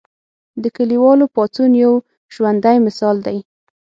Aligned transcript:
د 0.61 0.63
کلیوالو 0.77 1.25
پاڅون 1.35 1.71
یو 1.83 1.93
ژوندی 2.33 2.77
مثال 2.87 3.15
دی. 3.25 3.37